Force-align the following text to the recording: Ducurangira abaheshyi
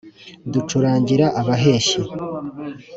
Ducurangira 0.53 1.25
abaheshyi 1.41 2.01